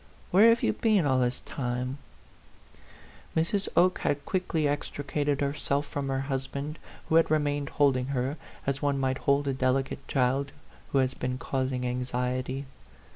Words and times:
Where 0.31 0.49
have 0.49 0.63
you 0.63 0.73
been 0.73 1.05
all 1.05 1.19
this 1.19 1.41
time?" 1.41 1.99
Mrs. 3.37 3.67
Oke 3.77 3.99
had 3.99 4.25
quickly 4.25 4.67
extricated 4.67 5.41
herself 5.41 5.85
from 5.85 6.07
her 6.07 6.21
husband, 6.21 6.79
who 7.07 7.15
had 7.17 7.29
remained 7.29 7.69
hold 7.69 7.95
A 7.95 7.99
PHANTOM 7.99 8.15
LOVER. 8.15 8.27
83 8.31 8.31
ing 8.31 8.35
her, 8.35 8.37
as 8.65 8.81
one 8.81 8.99
might 8.99 9.17
hold 9.19 9.47
a 9.47 9.53
delicate 9.53 10.07
child 10.07 10.53
who 10.91 10.97
has 10.97 11.13
been 11.13 11.37
causing 11.37 11.85
anxiety. 11.85 12.65